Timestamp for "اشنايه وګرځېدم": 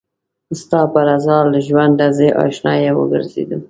2.45-3.59